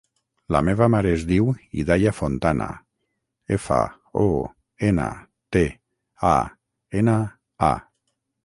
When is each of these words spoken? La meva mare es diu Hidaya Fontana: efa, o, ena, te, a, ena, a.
La 0.53 0.59
meva 0.69 0.85
mare 0.93 1.09
es 1.17 1.25
diu 1.31 1.49
Hidaya 1.81 2.13
Fontana: 2.19 2.69
efa, 3.57 3.79
o, 4.23 4.27
ena, 4.89 5.07
te, 5.57 5.65
a, 6.35 6.37
ena, 7.03 7.19
a. 7.73 7.75